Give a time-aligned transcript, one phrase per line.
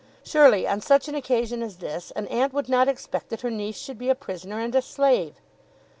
[0.23, 3.77] Surely on such an occasion as this an aunt would not expect that her niece
[3.77, 5.35] should be a prisoner and a slave.